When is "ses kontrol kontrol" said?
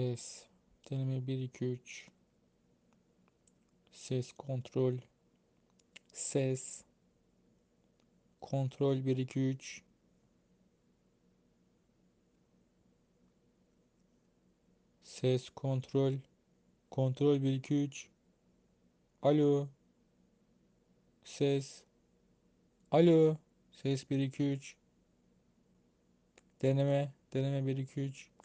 15.02-17.36